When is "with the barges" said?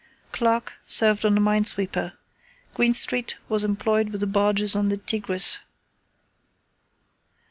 4.09-4.75